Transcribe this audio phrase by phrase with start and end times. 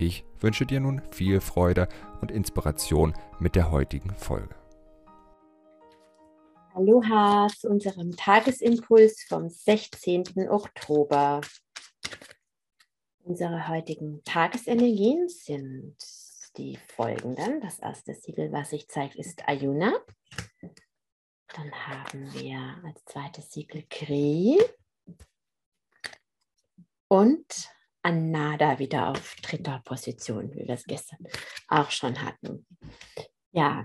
[0.00, 1.88] Ich wünsche dir nun viel Freude
[2.20, 4.54] und Inspiration mit der heutigen Folge.
[6.72, 10.48] Aloha zu unserem Tagesimpuls vom 16.
[10.48, 11.40] Oktober.
[13.24, 15.96] Unsere heutigen Tagesenergien sind
[16.56, 17.60] die folgenden.
[17.60, 19.92] Das erste Siegel, was sich zeigt, ist Ayuna.
[21.48, 24.60] Dann haben wir als zweites Siegel Kri
[27.08, 27.68] und
[28.02, 31.18] Anada wieder auf dritter Position, wie wir es gestern
[31.68, 32.66] auch schon hatten.
[33.52, 33.84] Ja,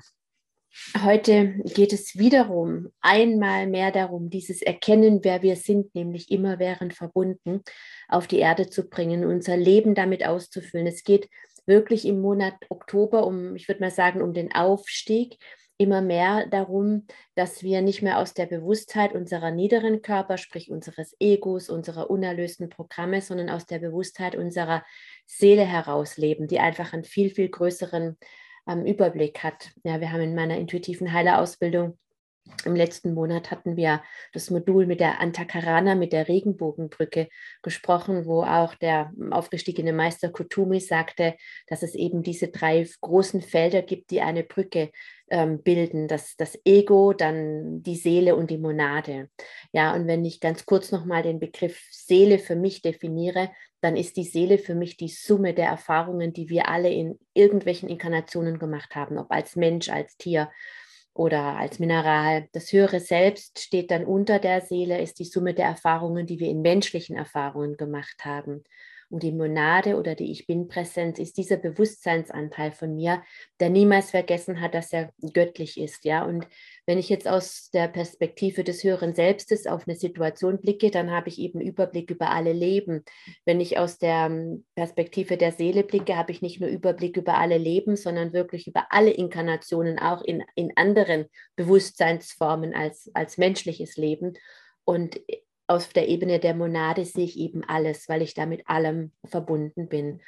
[1.04, 6.94] heute geht es wiederum einmal mehr darum, dieses Erkennen, wer wir sind, nämlich immer während
[6.94, 7.62] verbunden,
[8.08, 10.88] auf die Erde zu bringen, unser Leben damit auszufüllen.
[10.88, 11.30] Es geht
[11.66, 15.38] wirklich im Monat Oktober um, ich würde mal sagen, um den Aufstieg
[15.78, 21.16] immer mehr darum, dass wir nicht mehr aus der Bewusstheit unserer niederen Körper, sprich unseres
[21.20, 24.84] Egos, unserer unerlösten Programme, sondern aus der Bewusstheit unserer
[25.26, 28.18] Seele heraus leben, die einfach einen viel, viel größeren
[28.68, 29.72] ähm, Überblick hat.
[29.84, 31.98] Ja, wir haben in meiner intuitiven Heilerausbildung
[32.66, 37.30] im letzten Monat hatten wir das Modul mit der Antakarana, mit der Regenbogenbrücke
[37.62, 41.36] gesprochen, wo auch der aufgestiegene Meister Kutumi sagte,
[41.68, 44.92] dass es eben diese drei großen Felder gibt, die eine Brücke
[45.30, 46.08] ähm, bilden.
[46.08, 49.30] Das, das Ego, dann die Seele und die Monade.
[49.72, 54.16] Ja, und wenn ich ganz kurz nochmal den Begriff Seele für mich definiere, dann ist
[54.16, 58.96] die Seele für mich die Summe der Erfahrungen, die wir alle in irgendwelchen Inkarnationen gemacht
[58.96, 60.50] haben, ob als Mensch, als Tier
[61.14, 62.48] oder als Mineral.
[62.54, 66.50] Das höhere Selbst steht dann unter der Seele, ist die Summe der Erfahrungen, die wir
[66.50, 68.64] in menschlichen Erfahrungen gemacht haben.
[69.10, 73.24] Und die Monade oder die Ich Bin-Präsenz ist dieser Bewusstseinsanteil von mir,
[73.60, 76.06] der niemals vergessen hat, dass er göttlich ist.
[76.06, 76.26] Ja?
[76.26, 76.48] Und
[76.86, 81.30] wenn ich jetzt aus der Perspektive des höheren Selbstes auf eine Situation blicke, dann habe
[81.30, 83.04] ich eben Überblick über alle Leben.
[83.46, 87.38] Wenn ich aus der ähm, Perspektive der Seele blicke, habe ich nicht nur Überblick über
[87.38, 91.26] alle Leben, sondern wirklich über alle Inkarnationen, auch in, in anderen
[91.56, 94.34] Bewusstseinsformen als, als menschliches Leben.
[94.86, 95.20] Und
[95.68, 99.88] auf der Ebene der Monade sehe ich eben alles, weil ich da mit allem verbunden
[99.88, 100.22] bin.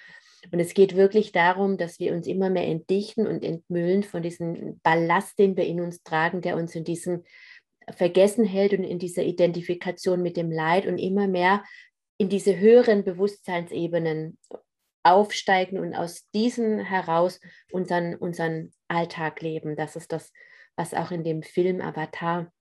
[0.52, 4.80] Und es geht wirklich darum, dass wir uns immer mehr entdichten und entmüllen von diesem
[4.82, 7.24] Ballast, den wir in uns tragen, der uns in diesem
[7.90, 11.64] Vergessen hält und in dieser Identifikation mit dem Leid und immer mehr
[12.18, 14.38] in diese höheren Bewusstseinsebenen
[15.04, 17.40] aufsteigen und aus diesen heraus
[17.72, 19.76] unseren, unseren Alltag leben.
[19.76, 20.32] Das ist das,
[20.76, 22.52] was auch in dem Film Avatar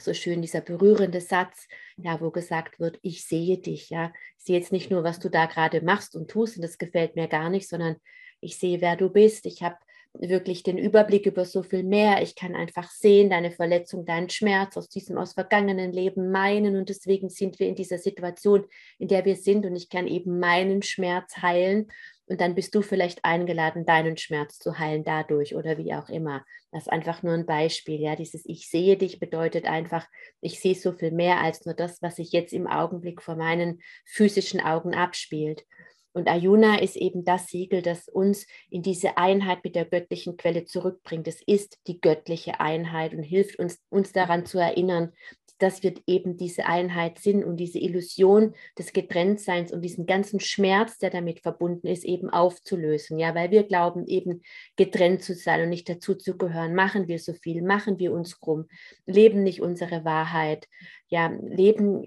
[0.00, 4.12] so schön dieser berührende Satz, ja, wo gesagt wird, ich sehe dich, ja.
[4.38, 7.16] Ich sehe jetzt nicht nur, was du da gerade machst und tust und das gefällt
[7.16, 7.96] mir gar nicht, sondern
[8.40, 9.46] ich sehe, wer du bist.
[9.46, 9.76] Ich habe
[10.14, 12.22] wirklich den Überblick über so viel mehr.
[12.22, 16.76] Ich kann einfach sehen, deine Verletzung, deinen Schmerz aus diesem, aus vergangenen Leben meinen.
[16.76, 18.66] Und deswegen sind wir in dieser Situation,
[18.98, 19.66] in der wir sind.
[19.66, 21.88] Und ich kann eben meinen Schmerz heilen
[22.30, 26.44] und dann bist du vielleicht eingeladen, deinen Schmerz zu heilen dadurch oder wie auch immer.
[26.70, 28.00] Das ist einfach nur ein Beispiel.
[28.00, 30.06] Ja, dieses Ich sehe dich bedeutet einfach,
[30.40, 33.80] ich sehe so viel mehr als nur das, was sich jetzt im Augenblick vor meinen
[34.06, 35.64] physischen Augen abspielt.
[36.12, 40.64] Und Ayuna ist eben das Siegel, das uns in diese Einheit mit der göttlichen Quelle
[40.64, 41.28] zurückbringt.
[41.28, 45.12] Es ist die göttliche Einheit und hilft uns, uns daran zu erinnern,
[45.60, 50.98] dass wir eben diese Einheit sind und diese Illusion des Getrenntseins und diesen ganzen Schmerz,
[50.98, 53.18] der damit verbunden ist, eben aufzulösen.
[53.18, 54.42] Ja, weil wir glauben, eben
[54.76, 56.74] getrennt zu sein und nicht dazu zu gehören.
[56.74, 58.68] Machen wir so viel, machen wir uns krumm,
[59.06, 60.66] leben nicht unsere Wahrheit.
[61.08, 62.04] Ja, leben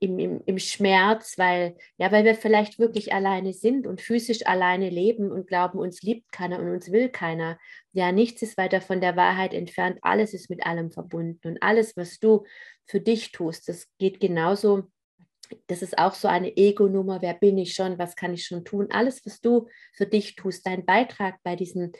[0.00, 4.88] im, im, im Schmerz, weil, ja, weil wir vielleicht wirklich alleine sind und physisch alleine
[4.88, 7.58] leben und glauben, uns liebt keiner und uns will keiner.
[7.92, 9.98] Ja, nichts ist weiter von der Wahrheit entfernt.
[10.00, 11.46] Alles ist mit allem verbunden.
[11.46, 12.44] Und alles, was du
[12.86, 14.84] für dich tust, das geht genauso.
[15.66, 17.20] Das ist auch so eine Ego-Nummer.
[17.20, 17.98] Wer bin ich schon?
[17.98, 18.88] Was kann ich schon tun?
[18.90, 21.92] Alles, was du für dich tust, dein Beitrag bei diesem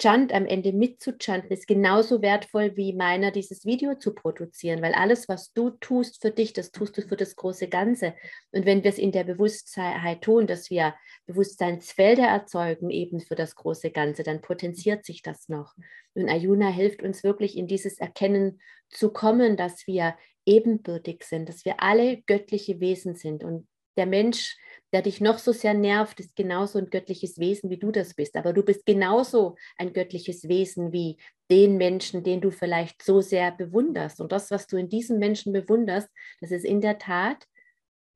[0.00, 5.28] Chant am Ende mitzuchanten, ist genauso wertvoll wie meiner, dieses Video zu produzieren, weil alles,
[5.28, 8.14] was du tust für dich, das tust du für das große Ganze.
[8.50, 10.94] Und wenn wir es in der Bewusstheit tun, dass wir
[11.26, 15.74] Bewusstseinsfelder erzeugen, eben für das große Ganze, dann potenziert sich das noch.
[16.14, 21.66] Und Ayuna hilft uns wirklich in dieses Erkennen zu kommen, dass wir ebenbürtig sind, dass
[21.66, 23.68] wir alle göttliche Wesen sind und
[23.98, 24.56] der Mensch
[24.92, 28.36] der dich noch so sehr nervt, ist genauso ein göttliches Wesen, wie du das bist.
[28.36, 31.18] Aber du bist genauso ein göttliches Wesen wie
[31.50, 34.20] den Menschen, den du vielleicht so sehr bewunderst.
[34.20, 36.08] Und das, was du in diesem Menschen bewunderst,
[36.40, 37.44] das ist in der Tat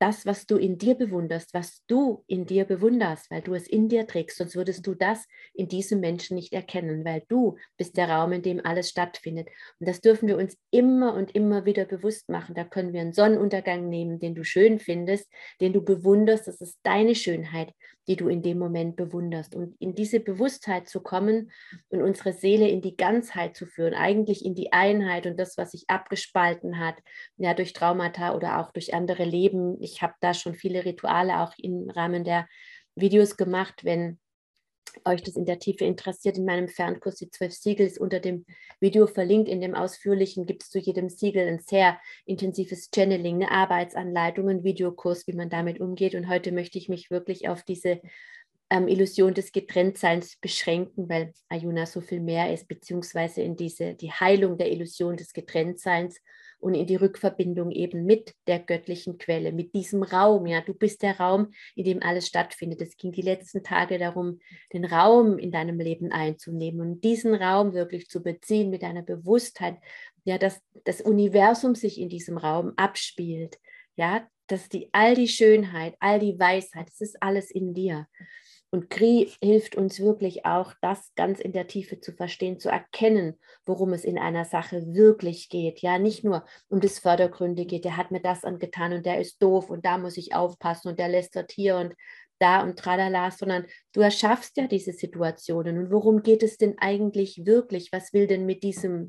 [0.04, 3.88] das, was du in dir bewunderst, was du in dir bewunderst, weil du es in
[3.88, 8.10] dir trägst, sonst würdest du das in diesem Menschen nicht erkennen, weil du bist der
[8.10, 9.48] Raum, in dem alles stattfindet.
[9.80, 12.54] Und das dürfen wir uns immer und immer wieder bewusst machen.
[12.54, 15.26] Da können wir einen Sonnenuntergang nehmen, den du schön findest,
[15.62, 16.46] den du bewunderst.
[16.48, 17.72] Das ist deine Schönheit,
[18.06, 19.54] die du in dem Moment bewunderst.
[19.54, 21.50] Und in diese Bewusstheit zu kommen
[21.88, 25.72] und unsere Seele in die Ganzheit zu führen, eigentlich in die Einheit und das, was
[25.72, 26.96] sich abgespalten hat,
[27.36, 29.82] ja, durch Traumata oder auch durch andere Leben.
[29.82, 32.46] Ich habe da schon viele Rituale auch im Rahmen der
[32.94, 34.18] Videos gemacht, wenn
[35.04, 38.44] euch das in der Tiefe interessiert, in meinem Fernkurs die zwölf Siegel ist unter dem
[38.80, 39.48] Video verlinkt.
[39.48, 44.64] In dem ausführlichen gibt es zu jedem Siegel ein sehr intensives Channeling, eine Arbeitsanleitung, ein
[44.64, 46.14] Videokurs, wie man damit umgeht.
[46.14, 48.00] Und heute möchte ich mich wirklich auf diese
[48.70, 54.12] ähm, Illusion des Getrenntseins beschränken, weil Ayuna so viel mehr ist, beziehungsweise in diese, die
[54.12, 56.20] Heilung der Illusion des Getrenntseins
[56.64, 60.46] und in die Rückverbindung eben mit der göttlichen Quelle, mit diesem Raum.
[60.46, 62.80] Ja, du bist der Raum, in dem alles stattfindet.
[62.80, 64.40] Es ging die letzten Tage darum,
[64.72, 69.76] den Raum in deinem Leben einzunehmen und diesen Raum wirklich zu beziehen mit deiner Bewusstheit,
[70.24, 73.58] ja, dass das Universum sich in diesem Raum abspielt.
[73.96, 78.08] Ja, dass die all die Schönheit, all die Weisheit, das ist alles in dir.
[78.74, 83.38] Und Kri hilft uns wirklich auch, das ganz in der Tiefe zu verstehen, zu erkennen,
[83.66, 85.78] worum es in einer Sache wirklich geht.
[85.78, 89.70] Ja, nicht nur um das Fördergründige, der hat mir das angetan und der ist doof
[89.70, 91.94] und da muss ich aufpassen und der lästert hier und
[92.40, 95.78] da und tralala, sondern du erschaffst ja diese Situationen.
[95.78, 97.92] Und worum geht es denn eigentlich wirklich?
[97.92, 99.08] Was will denn mit diesem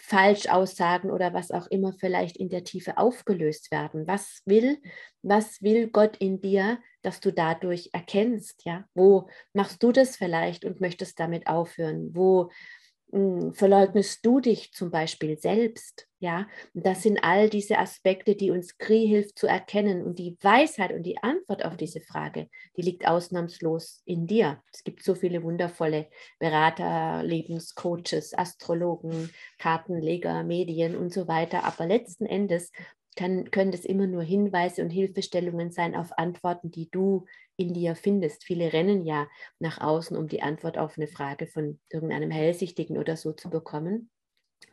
[0.00, 4.06] Falschaussagen oder was auch immer vielleicht in der Tiefe aufgelöst werden.
[4.06, 4.78] Was will,
[5.22, 8.64] was will Gott in dir, dass du dadurch erkennst?
[8.64, 12.10] Ja, wo machst du das vielleicht und möchtest damit aufhören?
[12.14, 12.50] Wo
[13.54, 16.08] verleugnest du dich zum Beispiel selbst?
[16.18, 20.02] Ja, und das sind all diese Aspekte, die uns Kri hilft zu erkennen.
[20.02, 24.62] Und die Weisheit und die Antwort auf diese Frage, die liegt ausnahmslos in dir.
[24.72, 26.08] Es gibt so viele wundervolle
[26.38, 31.64] Berater, Lebenscoaches, Astrologen, Kartenleger, Medien und so weiter.
[31.64, 32.72] Aber letzten Endes
[33.16, 37.94] kann, können das immer nur Hinweise und Hilfestellungen sein auf Antworten, die du in dir
[37.94, 38.44] findest.
[38.44, 39.28] Viele rennen ja
[39.58, 44.10] nach außen, um die Antwort auf eine Frage von irgendeinem Hellsichtigen oder so zu bekommen.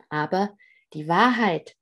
[0.08, 0.56] Aber
[0.94, 1.74] die Wahrheit,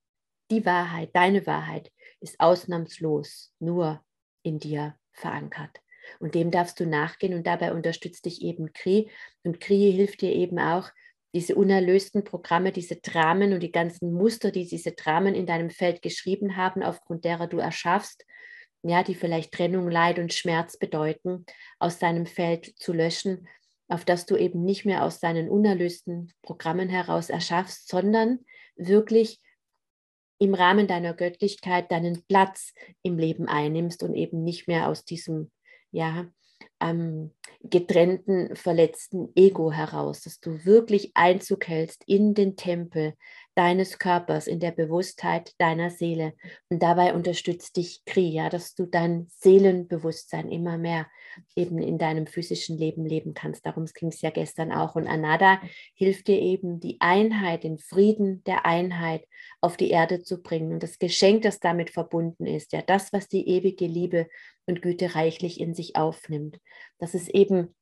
[0.50, 4.05] die Wahrheit, deine Wahrheit ist ausnahmslos nur
[4.43, 5.81] in dir verankert.
[6.19, 9.11] Und dem darfst du nachgehen und dabei unterstützt dich eben Kri.
[9.43, 10.91] Und Kri hilft dir eben auch,
[11.32, 16.02] diese unerlösten Programme, diese Dramen und die ganzen Muster, die diese Dramen in deinem Feld
[16.02, 18.26] geschrieben haben, aufgrund derer du erschaffst,
[18.82, 21.44] ja, die vielleicht Trennung, Leid und Schmerz bedeuten,
[21.79, 23.47] aus deinem Feld zu löschen,
[23.88, 28.41] auf das du eben nicht mehr aus deinen unerlösten Programmen heraus erschaffst, sondern
[28.77, 29.41] wirklich
[30.38, 32.73] im Rahmen deiner Göttlichkeit deinen Platz
[33.03, 35.50] im Leben einnimmst und eben nicht mehr aus diesem,
[35.91, 36.26] ja,
[36.81, 43.15] ähm, getrennten, verletzten Ego heraus, dass du wirklich Einzug hältst in den Tempel
[43.55, 46.35] deines Körpers, in der Bewusstheit deiner Seele.
[46.69, 51.06] Und dabei unterstützt dich Kriya, dass du dein Seelenbewusstsein immer mehr
[51.55, 53.67] eben in deinem physischen Leben leben kannst.
[53.67, 54.94] Darum ging es ja gestern auch.
[54.94, 55.61] Und Anada
[55.95, 59.25] hilft dir eben, die Einheit, den Frieden der Einheit
[59.61, 60.73] auf die Erde zu bringen.
[60.73, 64.28] Und das Geschenk, das damit verbunden ist, ja, das, was die ewige Liebe
[64.66, 66.59] und Güte reichlich in sich aufnimmt.
[66.99, 67.75] Das ist eben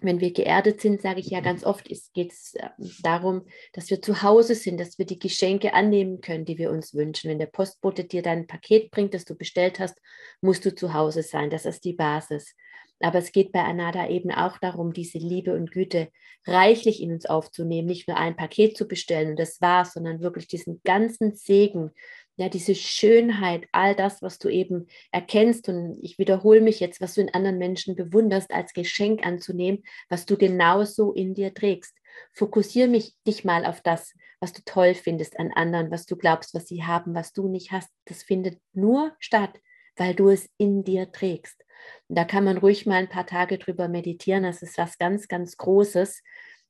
[0.00, 4.02] wenn wir geerdet sind, sage ich ja ganz oft, geht es ähm, darum, dass wir
[4.02, 7.30] zu Hause sind, dass wir die Geschenke annehmen können, die wir uns wünschen.
[7.30, 9.98] Wenn der Postbote dir dein Paket bringt, das du bestellt hast,
[10.40, 11.50] musst du zu Hause sein.
[11.50, 12.54] Das ist die Basis.
[13.00, 16.08] Aber es geht bei Anada eben auch darum, diese Liebe und Güte
[16.46, 20.46] reichlich in uns aufzunehmen, nicht nur ein Paket zu bestellen und das war's, sondern wirklich
[20.46, 21.90] diesen ganzen Segen,
[22.36, 27.14] ja, diese Schönheit, all das, was du eben erkennst und ich wiederhole mich jetzt, was
[27.14, 31.96] du in anderen Menschen bewunderst, als Geschenk anzunehmen, was du genauso in dir trägst.
[32.32, 36.54] Fokussiere mich dich mal auf das, was du toll findest an anderen, was du glaubst,
[36.54, 37.90] was sie haben, was du nicht hast.
[38.04, 39.60] Das findet nur statt,
[39.96, 41.64] weil du es in dir trägst.
[42.08, 44.42] Und da kann man ruhig mal ein paar Tage drüber meditieren.
[44.42, 46.22] Das ist was ganz, ganz Großes.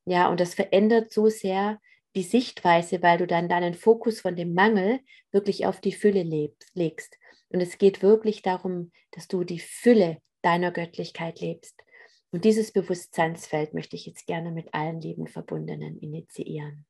[0.04, 1.80] Ja, und das verändert so sehr
[2.14, 5.00] die Sichtweise, weil du dann deinen Fokus von dem Mangel
[5.32, 7.18] wirklich auf die Fülle lebst, legst.
[7.48, 11.82] Und es geht wirklich darum, dass du die Fülle deiner Göttlichkeit lebst.
[12.30, 16.84] Und dieses Bewusstseinsfeld möchte ich jetzt gerne mit allen lieben Verbundenen initiieren.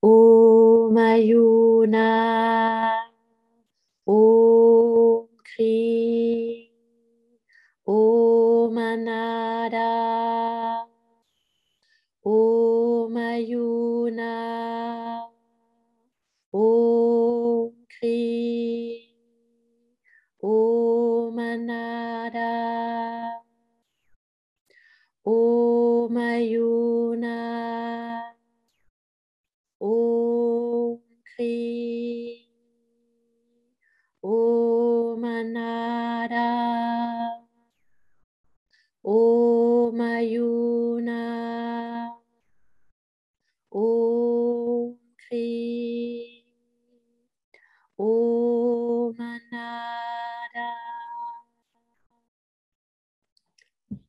[0.00, 2.92] Om Ayuna,
[4.04, 5.95] Om Kri,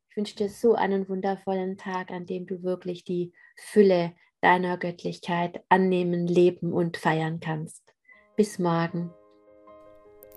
[0.08, 5.62] Ich wünsche dir so einen wundervollen Tag, an dem du wirklich die Fülle deiner Göttlichkeit
[5.68, 7.94] annehmen, leben und feiern kannst.
[8.36, 9.12] Bis morgen.